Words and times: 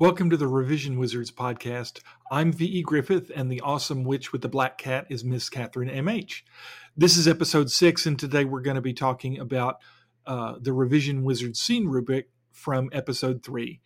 Welcome 0.00 0.30
to 0.30 0.36
the 0.36 0.46
Revision 0.46 0.96
Wizards 0.96 1.32
podcast. 1.32 2.02
I'm 2.30 2.52
V.E. 2.52 2.82
Griffith, 2.82 3.32
and 3.34 3.50
the 3.50 3.60
awesome 3.62 4.04
witch 4.04 4.30
with 4.30 4.42
the 4.42 4.48
black 4.48 4.78
cat 4.78 5.08
is 5.10 5.24
Miss 5.24 5.50
Catherine 5.50 5.90
M.H. 5.90 6.44
This 6.96 7.16
is 7.16 7.26
episode 7.26 7.68
six, 7.68 8.06
and 8.06 8.16
today 8.16 8.44
we're 8.44 8.60
going 8.60 8.76
to 8.76 8.80
be 8.80 8.92
talking 8.92 9.40
about 9.40 9.78
uh, 10.24 10.54
the 10.60 10.72
Revision 10.72 11.24
Wizards 11.24 11.58
scene 11.58 11.88
rubric 11.88 12.30
from 12.52 12.90
episode 12.92 13.42
three. 13.42 13.80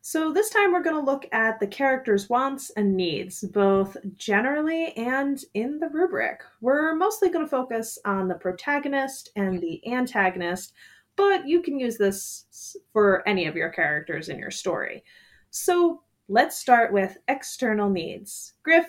So, 0.00 0.32
this 0.32 0.48
time 0.48 0.72
we're 0.72 0.82
going 0.82 0.96
to 0.96 1.12
look 1.12 1.26
at 1.30 1.60
the 1.60 1.66
character's 1.66 2.30
wants 2.30 2.70
and 2.70 2.96
needs, 2.96 3.42
both 3.42 3.98
generally 4.14 4.96
and 4.96 5.38
in 5.52 5.78
the 5.78 5.90
rubric. 5.90 6.40
We're 6.62 6.94
mostly 6.94 7.28
going 7.28 7.44
to 7.44 7.50
focus 7.50 7.98
on 8.06 8.28
the 8.28 8.34
protagonist 8.34 9.28
and 9.36 9.60
the 9.60 9.86
antagonist 9.92 10.72
but 11.18 11.48
you 11.48 11.60
can 11.60 11.78
use 11.78 11.98
this 11.98 12.76
for 12.92 13.28
any 13.28 13.46
of 13.46 13.56
your 13.56 13.70
characters 13.70 14.28
in 14.30 14.38
your 14.38 14.52
story. 14.52 15.02
So 15.50 16.02
let's 16.28 16.56
start 16.56 16.92
with 16.92 17.18
external 17.26 17.90
needs. 17.90 18.54
Griff, 18.62 18.86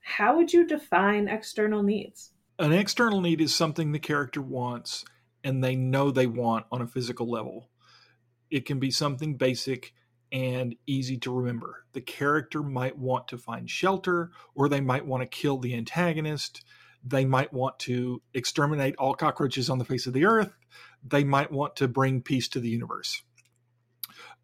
how 0.00 0.36
would 0.36 0.52
you 0.52 0.66
define 0.66 1.26
external 1.26 1.82
needs? 1.82 2.30
An 2.60 2.72
external 2.72 3.20
need 3.20 3.40
is 3.40 3.52
something 3.52 3.90
the 3.90 3.98
character 3.98 4.40
wants 4.40 5.04
and 5.42 5.62
they 5.62 5.74
know 5.74 6.10
they 6.10 6.28
want 6.28 6.64
on 6.70 6.80
a 6.80 6.86
physical 6.86 7.28
level. 7.28 7.68
It 8.50 8.66
can 8.66 8.78
be 8.78 8.92
something 8.92 9.36
basic 9.36 9.92
and 10.30 10.76
easy 10.86 11.18
to 11.18 11.34
remember. 11.34 11.86
The 11.92 12.00
character 12.00 12.62
might 12.62 12.96
want 12.96 13.28
to 13.28 13.38
find 13.38 13.68
shelter, 13.68 14.30
or 14.54 14.68
they 14.68 14.80
might 14.80 15.06
want 15.06 15.22
to 15.22 15.26
kill 15.28 15.58
the 15.58 15.74
antagonist. 15.74 16.64
They 17.04 17.24
might 17.24 17.52
want 17.52 17.78
to 17.80 18.22
exterminate 18.32 18.96
all 18.96 19.14
cockroaches 19.14 19.68
on 19.68 19.78
the 19.78 19.84
face 19.84 20.06
of 20.06 20.12
the 20.12 20.24
earth 20.24 20.52
they 21.04 21.24
might 21.24 21.52
want 21.52 21.76
to 21.76 21.88
bring 21.88 22.22
peace 22.22 22.48
to 22.48 22.60
the 22.60 22.68
universe. 22.68 23.22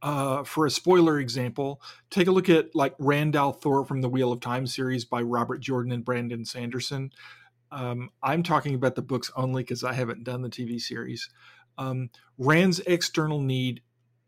Uh, 0.03 0.45
for 0.45 0.65
a 0.65 0.71
spoiler 0.71 1.19
example, 1.19 1.83
take 2.11 2.27
a 2.27 2.31
look 2.33 2.49
at 2.49 2.75
like 2.75 2.95
Rand 2.99 3.35
al'Thor 3.35 3.87
from 3.87 4.01
the 4.01 4.09
Wheel 4.09 4.33
of 4.33 4.41
Time 4.41 4.67
series 4.67 5.05
by 5.05 5.21
Robert 5.21 5.61
Jordan 5.61 5.93
and 5.93 6.05
Brandon 6.05 6.45
Sanderson. 6.45 7.13
Um, 7.71 8.11
I'm 8.23 8.43
talking 8.43 8.75
about 8.75 8.95
the 8.95 9.03
books 9.03 9.31
only 9.37 9.63
because 9.63 9.85
I 9.85 9.93
haven't 9.93 10.25
done 10.25 10.43
the 10.43 10.49
TV 10.49 10.81
series. 10.81 11.29
Um, 11.77 12.11
Rand's 12.39 12.81
external 12.81 13.41
need 13.41 13.83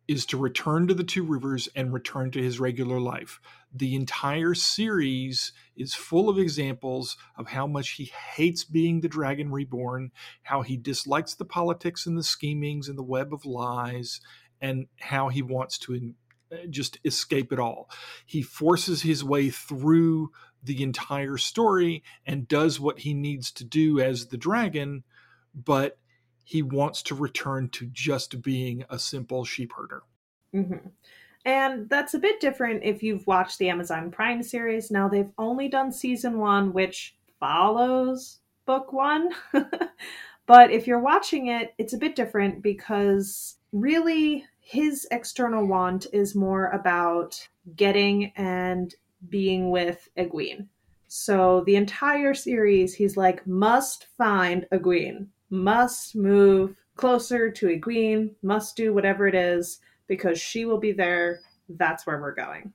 is 0.08 0.26
to 0.26 0.36
return 0.36 0.88
to 0.88 0.94
the 0.94 1.04
Two 1.04 1.22
Rivers 1.22 1.68
and 1.74 1.92
return 1.92 2.30
to 2.32 2.42
his 2.42 2.58
regular 2.58 3.00
life. 3.00 3.40
The 3.72 3.94
entire 3.94 4.54
series 4.54 5.52
is 5.76 5.94
full 5.94 6.28
of 6.28 6.38
examples 6.38 7.16
of 7.36 7.48
how 7.48 7.66
much 7.66 7.90
he 7.90 8.12
hates 8.34 8.64
being 8.64 9.00
the 9.00 9.08
Dragon 9.08 9.50
Reborn, 9.50 10.10
how 10.42 10.62
he 10.62 10.76
dislikes 10.76 11.34
the 11.34 11.44
politics 11.44 12.06
and 12.06 12.18
the 12.18 12.22
schemings 12.22 12.88
and 12.88 12.98
the 12.98 13.02
web 13.02 13.32
of 13.32 13.46
lies, 13.46 14.20
and 14.60 14.86
how 15.00 15.28
he 15.28 15.42
wants 15.42 15.78
to 15.78 16.14
uh, 16.52 16.56
just 16.68 16.98
escape 17.04 17.52
it 17.52 17.58
all. 17.58 17.88
He 18.26 18.42
forces 18.42 19.02
his 19.02 19.24
way 19.24 19.50
through 19.50 20.30
the 20.62 20.82
entire 20.82 21.36
story 21.36 22.02
and 22.26 22.46
does 22.46 22.78
what 22.78 23.00
he 23.00 23.14
needs 23.14 23.50
to 23.52 23.64
do 23.64 24.00
as 24.00 24.26
the 24.26 24.36
dragon, 24.36 25.04
but 25.54 25.98
he 26.44 26.62
wants 26.62 27.02
to 27.04 27.14
return 27.14 27.68
to 27.70 27.86
just 27.86 28.42
being 28.42 28.84
a 28.90 28.98
simple 28.98 29.44
sheep 29.44 29.72
herder. 29.76 30.02
Mm-hmm. 30.54 30.88
And 31.44 31.88
that's 31.88 32.14
a 32.14 32.18
bit 32.18 32.40
different 32.40 32.84
if 32.84 33.02
you've 33.02 33.26
watched 33.26 33.58
the 33.58 33.68
Amazon 33.68 34.10
Prime 34.10 34.42
series. 34.42 34.90
Now, 34.90 35.08
they've 35.08 35.32
only 35.38 35.68
done 35.68 35.92
season 35.92 36.38
one, 36.38 36.72
which 36.72 37.16
follows 37.40 38.38
book 38.64 38.92
one. 38.92 39.30
but 40.46 40.70
if 40.70 40.86
you're 40.86 41.00
watching 41.00 41.48
it, 41.48 41.74
it's 41.78 41.94
a 41.94 41.98
bit 41.98 42.14
different 42.14 42.62
because 42.62 43.56
really 43.72 44.44
his 44.60 45.06
external 45.10 45.66
want 45.66 46.06
is 46.12 46.36
more 46.36 46.68
about 46.68 47.48
getting 47.74 48.32
and 48.36 48.94
being 49.28 49.70
with 49.70 50.08
Egwene. 50.16 50.68
So 51.08 51.62
the 51.66 51.76
entire 51.76 52.34
series, 52.34 52.94
he's 52.94 53.16
like, 53.16 53.46
must 53.46 54.06
find 54.16 54.66
Egwene, 54.72 55.26
must 55.52 56.16
move 56.16 56.74
closer 56.96 57.50
to 57.50 57.68
a 57.68 57.78
Egwene, 57.78 58.30
must 58.42 58.74
do 58.74 58.92
whatever 58.92 59.28
it 59.28 59.34
is 59.34 59.80
because 60.08 60.40
she 60.40 60.64
will 60.64 60.78
be 60.78 60.92
there. 60.92 61.40
That's 61.68 62.06
where 62.06 62.20
we're 62.20 62.34
going. 62.34 62.72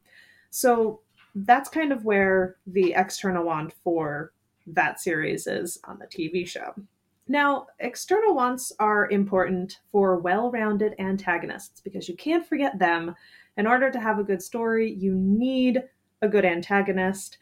So 0.52 1.02
that's 1.36 1.70
kind 1.70 1.92
of 1.92 2.06
where 2.06 2.58
the 2.68 2.94
external 2.96 3.44
want 3.46 3.74
for 3.84 4.32
that 4.68 5.00
series 5.00 5.48
is 5.48 5.80
on 5.86 6.00
the 6.00 6.06
TV 6.06 6.48
show. 6.48 6.74
Now, 7.28 7.68
external 7.80 8.36
wants 8.36 8.72
are 8.80 9.10
important 9.10 9.80
for 9.92 10.20
well 10.20 10.52
rounded 10.52 10.94
antagonists 11.00 11.82
because 11.82 12.08
you 12.08 12.16
can't 12.16 12.46
forget 12.46 12.80
them. 12.80 13.16
In 13.58 13.66
order 13.66 13.90
to 13.90 14.00
have 14.00 14.20
a 14.20 14.24
good 14.24 14.42
story, 14.42 14.94
you 14.94 15.14
need 15.16 15.82
a 16.22 16.30
good 16.30 16.46
antagonist. 16.46 17.40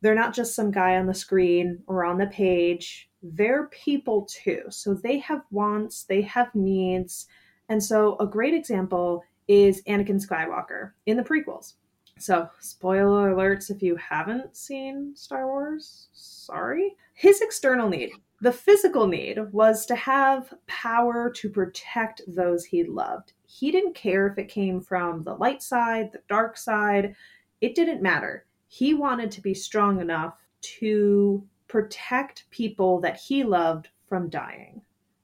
They're 0.00 0.14
not 0.14 0.34
just 0.34 0.54
some 0.56 0.72
guy 0.72 0.96
on 0.96 1.06
the 1.06 1.14
screen 1.14 1.82
or 1.86 2.04
on 2.04 2.18
the 2.18 2.26
page, 2.26 3.08
they're 3.22 3.66
people 3.68 4.26
too. 4.30 4.62
So 4.70 4.94
they 4.94 5.18
have 5.18 5.42
wants, 5.50 6.04
they 6.04 6.22
have 6.22 6.54
needs. 6.54 7.26
And 7.68 7.82
so, 7.82 8.16
a 8.18 8.26
great 8.26 8.54
example 8.54 9.22
is 9.48 9.82
Anakin 9.84 10.24
Skywalker 10.24 10.92
in 11.06 11.16
the 11.16 11.22
prequels. 11.22 11.74
So, 12.18 12.48
spoiler 12.60 13.34
alerts 13.34 13.70
if 13.70 13.82
you 13.82 13.96
haven't 13.96 14.56
seen 14.56 15.14
Star 15.16 15.46
Wars, 15.46 16.08
sorry. 16.12 16.96
His 17.14 17.40
external 17.40 17.88
need, 17.88 18.10
the 18.40 18.52
physical 18.52 19.06
need, 19.06 19.38
was 19.52 19.86
to 19.86 19.96
have 19.96 20.52
power 20.66 21.30
to 21.30 21.48
protect 21.48 22.22
those 22.28 22.64
he 22.64 22.84
loved. 22.84 23.32
He 23.46 23.70
didn't 23.70 23.94
care 23.94 24.26
if 24.26 24.38
it 24.38 24.48
came 24.48 24.80
from 24.80 25.24
the 25.24 25.34
light 25.34 25.62
side, 25.62 26.12
the 26.12 26.22
dark 26.28 26.56
side, 26.56 27.14
it 27.60 27.74
didn't 27.74 28.02
matter. 28.02 28.44
He 28.68 28.94
wanted 28.94 29.30
to 29.32 29.40
be 29.40 29.54
strong 29.54 30.00
enough 30.00 30.34
to 30.78 31.44
protect 31.72 32.44
people 32.50 33.00
that 33.00 33.16
he 33.16 33.42
loved 33.42 33.88
from 34.06 34.28
dying. 34.28 34.82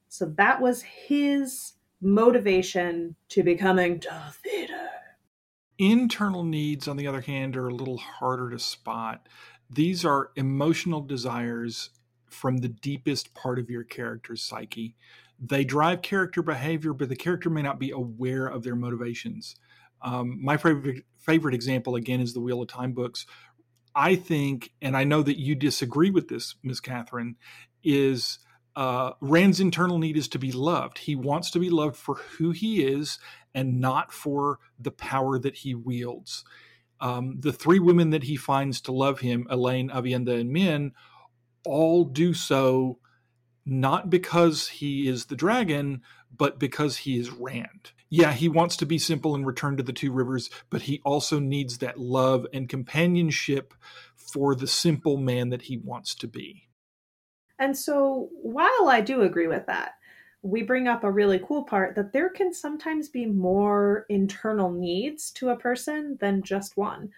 So 0.09 0.25
that 0.39 0.63
was 0.63 0.81
his 0.81 1.75
motivation 2.01 3.17
to 3.29 3.43
becoming 3.43 3.99
Darth 3.99 4.41
Vader. 4.43 4.89
Internal 5.77 6.45
needs, 6.45 6.89
on 6.89 6.97
the 6.97 7.07
other 7.07 7.21
hand, 7.21 7.55
are 7.55 7.69
a 7.69 7.75
little 7.75 7.99
harder 7.99 8.49
to 8.49 8.59
spot. 8.59 9.29
These 9.69 10.07
are 10.07 10.31
emotional 10.37 11.03
desires 11.03 11.91
from 12.31 12.57
the 12.57 12.69
deepest 12.69 13.35
part 13.35 13.59
of 13.59 13.69
your 13.69 13.85
character's 13.85 14.43
psyche. 14.43 14.97
They 15.39 15.65
drive 15.65 16.01
character 16.01 16.43
behavior, 16.43 16.95
but 16.95 17.11
the 17.11 17.17
character 17.17 17.51
may 17.51 17.61
not 17.61 17.79
be 17.79 17.91
aware 17.91 18.47
of 18.47 18.63
their 18.63 18.75
motivations. 18.75 19.55
Um, 20.01 20.43
my 20.43 20.57
favorite 20.57 21.05
favorite 21.19 21.55
example 21.55 21.95
again 21.95 22.21
is 22.21 22.33
the 22.33 22.41
Wheel 22.41 22.63
of 22.63 22.69
Time 22.69 22.93
books. 22.93 23.27
I 23.94 24.16
think, 24.16 24.72
and 24.81 24.97
I 24.97 25.04
know 25.04 25.22
that 25.22 25.38
you 25.38 25.54
disagree 25.54 26.10
with 26.10 26.28
this, 26.28 26.54
Miss 26.62 26.81
Catherine, 26.81 27.37
is 27.82 28.38
uh, 28.76 29.12
Rand's 29.21 29.60
internal 29.60 29.99
need 29.99 30.16
is 30.16 30.28
to 30.28 30.38
be 30.38 30.53
loved. 30.53 30.99
He 30.99 31.16
wants 31.16 31.50
to 31.53 31.59
be 31.59 31.71
loved 31.71 31.97
for 31.97 32.15
who 32.15 32.53
he 32.53 32.84
is 32.84 33.19
and 33.54 33.81
not 33.81 34.12
for 34.12 34.60
the 34.78 34.93
power 34.93 35.38
that 35.38 35.56
he 35.56 35.75
wields. 35.75 36.44
Um, 37.00 37.37
the 37.41 37.53
three 37.53 37.78
women 37.78 38.10
that 38.10 38.25
he 38.25 38.37
finds 38.37 38.81
to 38.82 38.93
love 38.93 39.21
him, 39.21 39.47
Elayne, 39.50 39.91
Aviendha, 39.91 40.41
and 40.41 40.50
Min, 40.50 40.93
all 41.65 42.05
do 42.05 42.34
so 42.34 42.99
not 43.66 44.10
because 44.10 44.69
he 44.69 45.09
is 45.09 45.26
the 45.26 45.37
dragon, 45.37 46.03
but 46.34 46.59
because 46.59 46.99
he 46.99 47.19
is 47.19 47.31
Rand. 47.31 47.93
Yeah, 48.11 48.33
he 48.33 48.49
wants 48.49 48.77
to 48.79 48.87
be 48.87 48.99
simple 48.99 49.35
and 49.35 49.47
return 49.47 49.77
to 49.77 49.83
the 49.83 49.93
two 49.93 50.13
rivers, 50.13 50.49
but 50.71 50.83
he 50.83 51.01
also 51.05 51.39
needs 51.39 51.79
that 51.79 51.99
love 51.99 52.47
and 52.53 52.69
companionship 52.69 53.75
for 54.17 54.55
the 54.55 54.67
simple 54.67 55.17
man 55.17 55.51
that 55.51 55.63
he 55.63 55.77
wants 55.77 56.15
to 56.17 56.29
be. 56.29 56.69
And 57.59 57.77
so, 57.77 58.31
while 58.41 58.89
I 58.89 59.01
do 59.01 59.23
agree 59.23 59.49
with 59.49 59.67
that, 59.67 59.93
we 60.43 60.63
bring 60.63 60.87
up 60.87 61.03
a 61.03 61.11
really 61.11 61.41
cool 61.41 61.65
part 61.65 61.97
that 61.97 62.13
there 62.13 62.29
can 62.29 62.55
sometimes 62.55 63.09
be 63.09 63.27
more 63.27 64.07
internal 64.09 64.71
needs 64.71 65.31
to 65.33 65.51
a 65.51 65.57
person 65.57 66.17
than 66.21 66.43
just 66.43 66.77
one. 66.77 67.11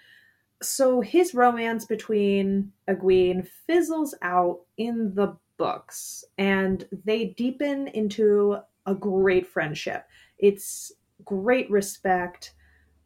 So, 0.62 1.00
his 1.02 1.34
romance 1.34 1.84
between 1.84 2.72
Egwene 2.88 3.46
fizzles 3.66 4.14
out 4.22 4.60
in 4.76 5.14
the 5.14 5.36
books 5.58 6.24
and 6.38 6.88
they 7.04 7.26
deepen 7.26 7.88
into 7.88 8.58
a 8.86 8.94
great 8.94 9.46
friendship. 9.46 10.06
It's 10.38 10.92
great 11.24 11.70
respect, 11.70 12.54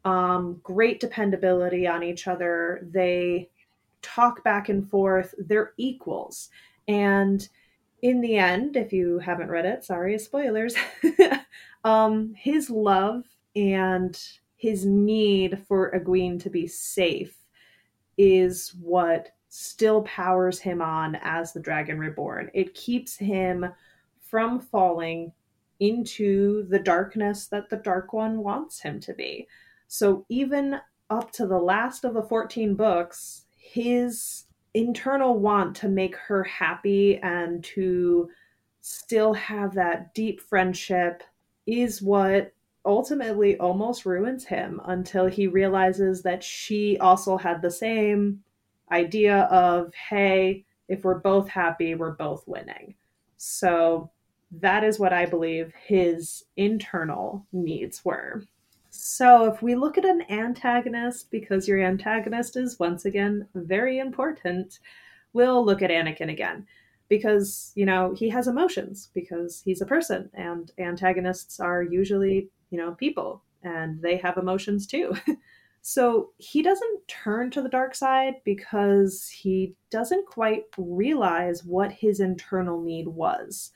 um, 0.03 0.59
great 0.63 0.99
dependability 0.99 1.87
on 1.87 2.03
each 2.03 2.27
other. 2.27 2.87
They 2.91 3.49
talk 4.01 4.43
back 4.43 4.69
and 4.69 4.89
forth, 4.89 5.33
they're 5.37 5.73
equals. 5.77 6.49
And 6.87 7.47
in 8.01 8.21
the 8.21 8.37
end, 8.37 8.77
if 8.77 8.93
you 8.93 9.19
haven't 9.19 9.49
read 9.49 9.65
it, 9.65 9.83
sorry, 9.83 10.17
spoilers, 10.19 10.75
um, 11.83 12.33
his 12.35 12.69
love 12.69 13.23
and 13.55 14.19
his 14.57 14.85
need 14.85 15.63
for 15.67 15.91
Egwene 15.91 16.41
to 16.41 16.49
be 16.49 16.67
safe 16.67 17.35
is 18.17 18.73
what 18.79 19.31
still 19.49 20.01
powers 20.03 20.59
him 20.59 20.81
on 20.81 21.15
as 21.21 21.53
the 21.53 21.59
Dragon 21.59 21.97
Reborn. 21.97 22.51
It 22.53 22.73
keeps 22.73 23.15
him 23.15 23.65
from 24.19 24.59
falling 24.59 25.31
into 25.79 26.65
the 26.69 26.79
darkness 26.79 27.47
that 27.47 27.69
the 27.69 27.77
Dark 27.77 28.13
One 28.13 28.39
wants 28.39 28.79
him 28.79 28.99
to 29.01 29.13
be. 29.13 29.47
So 29.87 30.25
even 30.29 30.79
up 31.09 31.31
to 31.33 31.45
the 31.45 31.59
last 31.59 32.03
of 32.03 32.13
the 32.13 32.23
14 32.23 32.75
books, 32.75 33.45
his 33.57 34.45
internal 34.73 35.39
want 35.39 35.75
to 35.77 35.87
make 35.87 36.15
her 36.15 36.43
happy 36.43 37.17
and 37.17 37.63
to 37.63 38.29
still 38.81 39.33
have 39.33 39.73
that 39.73 40.13
deep 40.13 40.41
friendship 40.41 41.23
is 41.65 42.01
what 42.01 42.53
ultimately 42.85 43.57
almost 43.57 44.05
ruins 44.05 44.45
him 44.45 44.79
until 44.85 45.25
he 45.25 45.47
realizes 45.47 46.21
that 46.21 46.43
she 46.43 46.97
also 46.99 47.37
had 47.37 47.61
the 47.61 47.71
same 47.71 48.43
idea 48.91 49.43
of, 49.43 49.91
hey, 49.95 50.63
if 50.87 51.03
we're 51.03 51.19
both 51.19 51.49
happy, 51.49 51.95
we're 51.95 52.11
both 52.11 52.47
winning. 52.47 52.93
So 53.37 54.11
that 54.61 54.83
is 54.83 54.99
what 54.99 55.13
I 55.13 55.25
believe 55.25 55.73
his 55.87 56.43
internal 56.55 57.45
needs 57.51 58.03
were. 58.05 58.43
So 58.89 59.45
if 59.51 59.61
we 59.61 59.75
look 59.75 59.97
at 59.97 60.05
an 60.05 60.23
antagonist, 60.29 61.29
because 61.29 61.67
your 61.67 61.81
antagonist 61.81 62.55
is 62.55 62.79
once 62.79 63.05
again 63.05 63.47
very 63.53 63.99
important, 63.99 64.79
we'll 65.33 65.65
look 65.65 65.81
at 65.81 65.89
Anakin 65.89 66.31
again. 66.31 66.65
Because, 67.09 67.71
you 67.75 67.85
know, 67.85 68.13
he 68.13 68.29
has 68.29 68.47
emotions 68.47 69.09
because 69.13 69.61
he's 69.63 69.81
a 69.81 69.85
person 69.85 70.29
and 70.33 70.71
antagonists 70.79 71.59
are 71.59 71.83
usually, 71.83 72.49
you 72.71 72.77
know, 72.77 72.93
people 72.93 73.43
and 73.61 74.01
they 74.01 74.17
have 74.17 74.37
emotions 74.37 74.87
too. 74.87 75.13
so 75.81 76.31
he 76.37 76.63
doesn't 76.63 77.07
turn 77.07 77.51
to 77.51 77.61
the 77.61 77.69
dark 77.69 77.93
side 77.93 78.35
because 78.43 79.27
he 79.27 79.75
doesn't 79.91 80.25
quite 80.25 80.63
realize 80.77 81.63
what 81.63 81.91
his 81.91 82.21
internal 82.21 82.81
need 82.81 83.07
was 83.07 83.71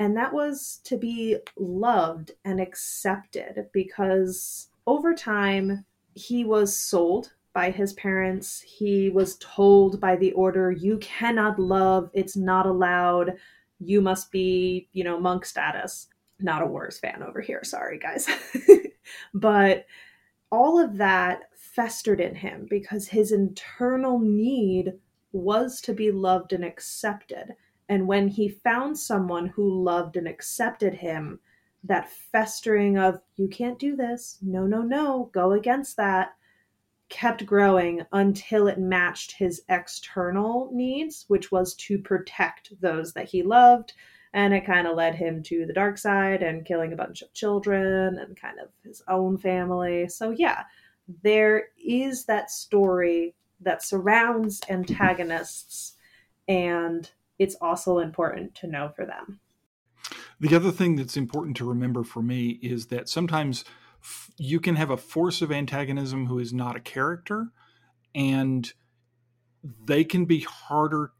and 0.00 0.16
that 0.16 0.32
was 0.32 0.80
to 0.84 0.96
be 0.96 1.36
loved 1.58 2.32
and 2.46 2.58
accepted 2.58 3.66
because 3.74 4.68
over 4.86 5.14
time 5.14 5.84
he 6.14 6.42
was 6.42 6.74
sold 6.74 7.34
by 7.52 7.70
his 7.70 7.92
parents. 7.92 8.62
He 8.62 9.10
was 9.10 9.36
told 9.36 10.00
by 10.00 10.16
the 10.16 10.32
order, 10.32 10.72
you 10.72 10.96
cannot 10.98 11.58
love, 11.58 12.08
it's 12.14 12.34
not 12.34 12.64
allowed, 12.64 13.36
you 13.78 14.00
must 14.00 14.32
be, 14.32 14.88
you 14.92 15.04
know, 15.04 15.20
monk 15.20 15.44
status. 15.44 16.08
Not 16.38 16.62
a 16.62 16.66
Wars 16.66 16.98
fan 16.98 17.22
over 17.22 17.42
here, 17.42 17.62
sorry 17.62 17.98
guys. 17.98 18.26
but 19.34 19.84
all 20.50 20.82
of 20.82 20.96
that 20.96 21.42
festered 21.54 22.22
in 22.22 22.34
him 22.34 22.66
because 22.70 23.06
his 23.06 23.32
internal 23.32 24.18
need 24.18 24.94
was 25.32 25.82
to 25.82 25.92
be 25.92 26.10
loved 26.10 26.54
and 26.54 26.64
accepted. 26.64 27.54
And 27.90 28.06
when 28.06 28.28
he 28.28 28.48
found 28.48 28.96
someone 28.96 29.48
who 29.48 29.82
loved 29.82 30.16
and 30.16 30.28
accepted 30.28 30.94
him, 30.94 31.40
that 31.82 32.08
festering 32.08 32.96
of, 32.96 33.20
you 33.34 33.48
can't 33.48 33.80
do 33.80 33.96
this, 33.96 34.38
no, 34.40 34.64
no, 34.64 34.80
no, 34.80 35.28
go 35.32 35.52
against 35.52 35.96
that, 35.96 36.34
kept 37.08 37.44
growing 37.44 38.02
until 38.12 38.68
it 38.68 38.78
matched 38.78 39.32
his 39.32 39.62
external 39.68 40.70
needs, 40.72 41.24
which 41.26 41.50
was 41.50 41.74
to 41.74 41.98
protect 41.98 42.80
those 42.80 43.12
that 43.14 43.28
he 43.28 43.42
loved. 43.42 43.92
And 44.32 44.54
it 44.54 44.64
kind 44.64 44.86
of 44.86 44.94
led 44.94 45.16
him 45.16 45.42
to 45.44 45.66
the 45.66 45.72
dark 45.72 45.98
side 45.98 46.44
and 46.44 46.64
killing 46.64 46.92
a 46.92 46.96
bunch 46.96 47.22
of 47.22 47.32
children 47.32 48.18
and 48.18 48.40
kind 48.40 48.60
of 48.60 48.68
his 48.84 49.02
own 49.08 49.36
family. 49.36 50.08
So, 50.08 50.30
yeah, 50.30 50.62
there 51.24 51.70
is 51.84 52.24
that 52.26 52.52
story 52.52 53.34
that 53.62 53.82
surrounds 53.82 54.60
antagonists 54.68 55.94
and 56.46 57.10
it's 57.40 57.56
also 57.60 57.98
important 57.98 58.54
to 58.54 58.66
know 58.68 58.92
for 58.94 59.06
them. 59.06 59.40
The 60.38 60.54
other 60.54 60.70
thing 60.70 60.94
that's 60.94 61.16
important 61.16 61.56
to 61.56 61.68
remember 61.68 62.04
for 62.04 62.22
me 62.22 62.60
is 62.62 62.86
that 62.86 63.08
sometimes 63.08 63.64
f- 64.02 64.30
you 64.36 64.60
can 64.60 64.76
have 64.76 64.90
a 64.90 64.96
force 64.96 65.40
of 65.40 65.50
antagonism 65.50 66.26
who 66.26 66.38
is 66.38 66.52
not 66.52 66.76
a 66.76 66.80
character, 66.80 67.48
and 68.14 68.72
they 69.84 70.04
can 70.04 70.26
be 70.26 70.40
harder 70.40 71.12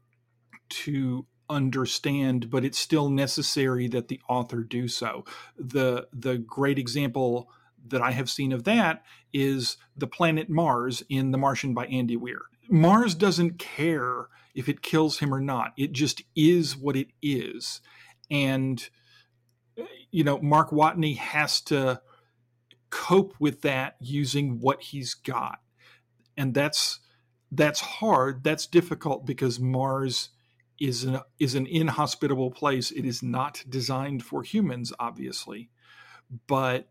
to 0.69 1.25
understand, 1.49 2.51
but 2.51 2.63
it's 2.63 2.79
still 2.79 3.09
necessary 3.09 3.87
that 3.87 4.07
the 4.07 4.21
author 4.29 4.63
do 4.63 4.87
so. 4.87 5.25
The 5.57 6.07
the 6.13 6.37
great 6.37 6.77
example 6.77 7.49
that 7.87 8.01
I 8.01 8.11
have 8.11 8.29
seen 8.29 8.51
of 8.51 8.63
that 8.65 9.03
is 9.33 9.77
the 9.97 10.07
planet 10.07 10.49
Mars 10.49 11.03
in 11.09 11.31
The 11.31 11.37
Martian 11.39 11.73
by 11.73 11.87
Andy 11.87 12.15
Weir. 12.15 12.43
Mars 12.71 13.13
doesn't 13.15 13.59
care 13.59 14.27
if 14.55 14.69
it 14.69 14.81
kills 14.81 15.19
him 15.19 15.33
or 15.33 15.41
not. 15.41 15.73
It 15.77 15.91
just 15.91 16.23
is 16.35 16.75
what 16.77 16.95
it 16.95 17.09
is. 17.21 17.81
And, 18.29 18.89
you 20.09 20.23
know, 20.23 20.39
Mark 20.39 20.71
Watney 20.71 21.17
has 21.17 21.59
to 21.61 22.01
cope 22.89 23.33
with 23.39 23.61
that 23.61 23.95
using 23.99 24.59
what 24.59 24.81
he's 24.81 25.13
got. 25.13 25.59
And 26.37 26.53
that's 26.53 26.99
that's 27.51 27.81
hard. 27.81 28.43
That's 28.43 28.65
difficult 28.67 29.25
because 29.25 29.59
Mars 29.59 30.29
is 30.79 31.03
an 31.03 31.19
is 31.39 31.55
an 31.55 31.67
inhospitable 31.67 32.51
place. 32.51 32.91
It 32.91 33.05
is 33.05 33.21
not 33.21 33.63
designed 33.67 34.23
for 34.23 34.43
humans, 34.43 34.93
obviously. 34.97 35.69
But 36.47 36.87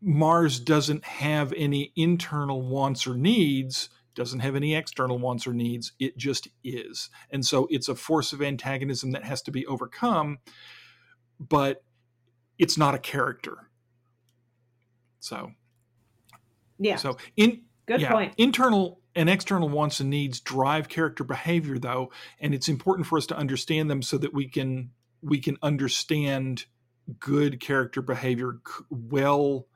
Mars 0.00 0.58
doesn't 0.58 1.04
have 1.04 1.52
any 1.54 1.92
internal 1.96 2.62
wants 2.62 3.06
or 3.06 3.14
needs 3.14 3.90
doesn't 4.16 4.40
have 4.40 4.56
any 4.56 4.74
external 4.74 5.18
wants 5.18 5.46
or 5.46 5.52
needs. 5.52 5.92
It 6.00 6.16
just 6.16 6.48
is. 6.64 7.10
And 7.30 7.46
so 7.46 7.68
it's 7.70 7.88
a 7.88 7.94
force 7.94 8.32
of 8.32 8.42
antagonism 8.42 9.12
that 9.12 9.24
has 9.24 9.42
to 9.42 9.52
be 9.52 9.64
overcome, 9.66 10.38
but 11.38 11.84
it's 12.58 12.76
not 12.76 12.94
a 12.94 12.98
character. 12.98 13.70
So, 15.20 15.52
yeah. 16.78 16.96
So, 16.96 17.18
in 17.36 17.62
good 17.86 18.00
yeah, 18.00 18.10
point. 18.10 18.34
Internal 18.36 19.00
and 19.14 19.30
external 19.30 19.68
wants 19.68 20.00
and 20.00 20.10
needs 20.10 20.40
drive 20.40 20.88
character 20.88 21.24
behavior 21.24 21.78
though 21.78 22.12
and 22.38 22.54
it's 22.54 22.68
important 22.68 23.06
for 23.06 23.16
us 23.16 23.26
to 23.26 23.36
understand 23.36 23.90
them 23.90 24.02
so 24.02 24.18
that 24.18 24.34
we 24.34 24.46
can 24.46 24.90
we 25.22 25.40
can 25.40 25.56
understand 25.62 26.66
good 27.18 27.58
character 27.58 28.02
behavior 28.02 28.58
well 28.90 29.66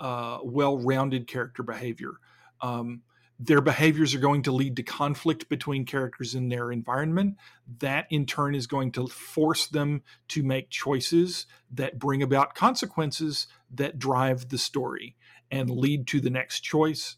uh, 0.00 0.38
well-rounded 0.42 1.28
character 1.28 1.62
behavior 1.62 2.14
um, 2.62 3.02
their 3.42 3.62
behaviors 3.62 4.14
are 4.14 4.20
going 4.20 4.42
to 4.42 4.52
lead 4.52 4.76
to 4.76 4.82
conflict 4.82 5.48
between 5.48 5.86
characters 5.86 6.34
in 6.34 6.50
their 6.50 6.70
environment. 6.70 7.36
That 7.78 8.06
in 8.10 8.26
turn 8.26 8.54
is 8.54 8.66
going 8.66 8.92
to 8.92 9.06
force 9.06 9.66
them 9.66 10.02
to 10.28 10.42
make 10.42 10.68
choices 10.68 11.46
that 11.70 11.98
bring 11.98 12.22
about 12.22 12.54
consequences 12.54 13.46
that 13.70 13.98
drive 13.98 14.50
the 14.50 14.58
story 14.58 15.16
and 15.50 15.70
lead 15.70 16.06
to 16.08 16.20
the 16.20 16.28
next 16.28 16.60
choice 16.60 17.16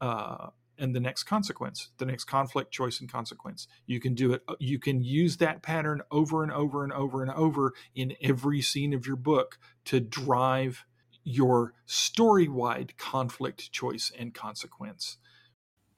uh, 0.00 0.48
and 0.78 0.94
the 0.94 1.00
next 1.00 1.24
consequence, 1.24 1.90
the 1.98 2.06
next 2.06 2.24
conflict, 2.24 2.72
choice, 2.72 3.00
and 3.00 3.12
consequence. 3.12 3.68
You 3.84 4.00
can 4.00 4.14
do 4.14 4.32
it. 4.32 4.42
You 4.58 4.78
can 4.78 5.02
use 5.02 5.36
that 5.36 5.62
pattern 5.62 6.00
over 6.10 6.42
and 6.42 6.52
over 6.52 6.82
and 6.82 6.92
over 6.94 7.20
and 7.20 7.30
over 7.32 7.74
in 7.94 8.14
every 8.22 8.62
scene 8.62 8.94
of 8.94 9.06
your 9.06 9.16
book 9.16 9.58
to 9.86 10.00
drive 10.00 10.86
your 11.24 11.74
story 11.84 12.48
wide 12.48 12.96
conflict, 12.96 13.70
choice, 13.70 14.10
and 14.18 14.32
consequence. 14.32 15.18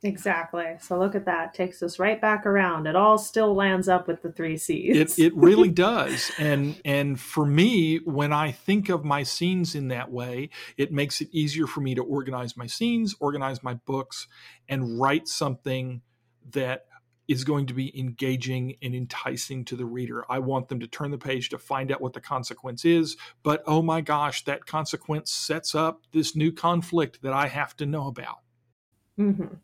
Exactly. 0.02 0.76
So 0.80 0.99
look 0.99 1.14
at 1.14 1.26
that. 1.26 1.52
Takes 1.52 1.83
us 1.83 1.99
right 1.99 2.19
back 2.19 2.47
around. 2.47 2.87
It 2.87 2.97
all 2.97 3.19
still 3.19 3.54
lands 3.54 3.87
up 3.87 4.09
with 4.09 4.23
the 4.23 4.33
three 4.33 4.57
C's. 4.57 4.97
It 4.97 5.19
it 5.19 5.37
really 5.37 5.69
does. 5.88 6.30
And 6.38 6.80
and 6.87 7.21
for 7.21 7.45
me, 7.45 7.99
when 7.99 8.33
I 8.33 8.50
think 8.50 8.88
of 8.88 9.04
my 9.04 9.23
scenes 9.25 9.75
in 9.75 9.88
that 9.88 10.11
way, 10.11 10.49
it 10.78 10.90
makes 10.90 11.21
it 11.21 11.28
easier 11.33 11.66
for 11.66 11.83
me 11.83 11.95
to 11.97 12.02
organize 12.02 12.57
my 12.57 12.66
scenes, 12.66 13.14
organize 13.21 13.62
my 13.62 13.75
books, 13.75 14.26
and 14.69 14.99
write 14.99 15.28
something 15.28 16.00
that 16.52 16.87
is 17.28 17.45
going 17.45 17.66
to 17.66 17.75
be 17.75 17.97
engaging 17.97 18.76
and 18.83 18.95
enticing 18.95 19.64
to 19.66 19.76
the 19.76 19.85
reader. 19.85 20.25
I 20.30 20.38
want 20.38 20.69
them 20.69 20.80
to 20.80 20.88
turn 20.88 21.11
the 21.11 21.19
page 21.19 21.50
to 21.50 21.59
find 21.59 21.92
out 21.92 22.00
what 22.00 22.14
the 22.14 22.21
consequence 22.21 22.85
is, 22.85 23.16
but 23.45 23.62
oh 23.66 23.83
my 23.83 24.00
gosh, 24.00 24.45
that 24.47 24.66
consequence 24.66 25.30
sets 25.30 25.75
up 25.75 26.00
this 26.11 26.35
new 26.35 26.50
conflict 26.50 27.23
that 27.23 27.33
I 27.33 27.47
have 27.47 27.76
to 27.76 27.87
know 27.87 28.09
about. 28.09 28.38
Mm-hmm. 29.16 29.54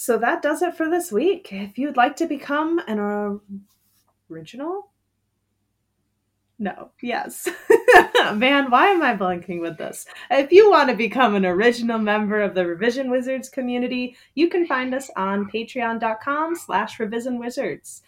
So 0.00 0.16
that 0.18 0.42
does 0.42 0.62
it 0.62 0.76
for 0.76 0.88
this 0.88 1.10
week. 1.10 1.48
If 1.50 1.76
you'd 1.76 1.96
like 1.96 2.14
to 2.16 2.26
become 2.28 2.80
an 2.86 3.40
original, 4.30 4.92
no, 6.56 6.90
yes. 7.02 7.48
Man, 8.34 8.70
why 8.70 8.90
am 8.90 9.02
I 9.02 9.16
blanking 9.16 9.60
with 9.60 9.76
this? 9.76 10.06
If 10.30 10.52
you 10.52 10.70
want 10.70 10.88
to 10.90 10.94
become 10.94 11.34
an 11.34 11.44
original 11.44 11.98
member 11.98 12.40
of 12.40 12.54
the 12.54 12.64
Revision 12.64 13.10
Wizards 13.10 13.48
community, 13.48 14.16
you 14.36 14.48
can 14.48 14.68
find 14.68 14.94
us 14.94 15.10
on 15.16 15.50
patreon.com 15.50 16.54
slash 16.54 17.00
revision 17.00 17.40
wizards. 17.40 18.02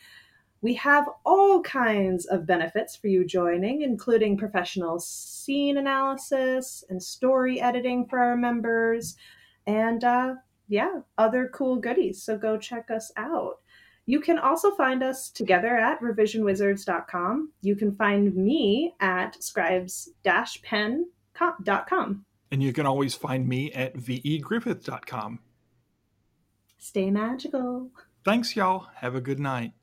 We 0.63 0.75
have 0.75 1.09
all 1.27 1.61
kinds 1.61 2.25
of 2.25 2.47
benefits 2.47 2.95
for 2.95 3.09
you 3.09 3.25
joining, 3.25 3.83
including 3.83 4.37
professional 4.37 5.01
scene 5.01 5.77
analysis 5.77 6.85
and 6.89 7.03
story 7.03 7.61
editing 7.61 8.07
for 8.07 8.21
our 8.21 8.37
members, 8.37 9.17
and 9.67 10.05
uh, 10.05 10.35
yeah, 10.71 11.01
other 11.19 11.51
cool 11.53 11.77
goodies. 11.77 12.23
So 12.23 12.39
go 12.39 12.57
check 12.57 12.91
us 12.91 13.13
out. 13.17 13.59
You 14.07 14.21
can 14.21 14.39
also 14.39 14.75
find 14.77 15.03
us 15.03 15.29
together 15.29 15.77
at 15.77 16.01
revisionwizards.com. 16.01 17.53
You 17.61 17.77
can 17.77 17.95
find 17.95 18.35
me 18.35 18.95
at 19.01 19.37
scribes-pen.com. 19.43 22.25
And 22.53 22.63
you 22.63 22.73
can 22.73 22.87
always 22.87 23.15
find 23.15 23.47
me 23.47 23.71
at 23.73 23.97
vegriffith.com. 23.97 25.41
Stay 26.79 27.11
magical. 27.11 27.91
Thanks, 28.25 28.57
y'all. 28.57 28.87
Have 28.97 29.15
a 29.15 29.21
good 29.21 29.39
night. 29.39 29.75